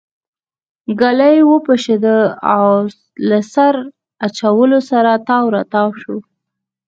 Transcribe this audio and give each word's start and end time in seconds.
ګلی 0.99 1.37
وپشېده 1.51 2.17
له 3.29 3.39
سر 3.53 3.75
اچولو 4.25 4.79
سره 4.89 5.11
تاو 5.27 5.45
راتاو 5.55 5.89
شو. 6.01 6.15